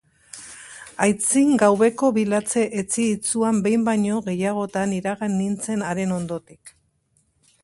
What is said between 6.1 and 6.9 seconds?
ondotik,